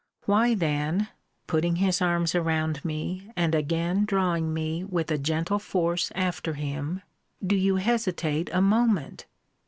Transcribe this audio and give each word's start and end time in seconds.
Why 0.25 0.55
then, 0.55 1.09
putting 1.45 1.75
his 1.75 2.01
arms 2.01 2.33
around 2.33 2.83
me, 2.83 3.31
and 3.35 3.53
again 3.53 4.03
drawing 4.03 4.51
me 4.51 4.83
with 4.83 5.11
a 5.11 5.19
gentle 5.19 5.59
force 5.59 6.11
after 6.15 6.53
him, 6.53 7.03
do 7.45 7.55
you 7.55 7.75
hesitate 7.75 8.49
a 8.51 8.61
moment? 8.63 9.27